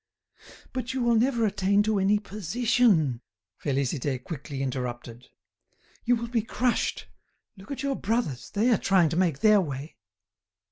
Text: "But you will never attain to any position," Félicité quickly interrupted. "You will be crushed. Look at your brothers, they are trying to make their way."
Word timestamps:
"But 0.73 0.95
you 0.95 1.03
will 1.03 1.13
never 1.13 1.45
attain 1.45 1.83
to 1.83 1.99
any 1.99 2.17
position," 2.17 3.21
Félicité 3.63 4.23
quickly 4.23 4.63
interrupted. 4.63 5.27
"You 6.05 6.15
will 6.15 6.27
be 6.27 6.41
crushed. 6.41 7.05
Look 7.55 7.69
at 7.69 7.83
your 7.83 7.95
brothers, 7.95 8.49
they 8.49 8.71
are 8.71 8.79
trying 8.79 9.09
to 9.09 9.15
make 9.15 9.41
their 9.41 9.61
way." 9.61 9.97